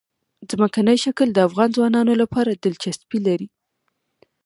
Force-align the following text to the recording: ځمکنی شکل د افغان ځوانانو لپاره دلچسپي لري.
ځمکنی 0.49 0.95
شکل 1.05 1.27
د 1.33 1.39
افغان 1.47 1.69
ځوانانو 1.77 2.13
لپاره 2.21 2.51
دلچسپي 2.63 3.19
لري. 3.27 3.47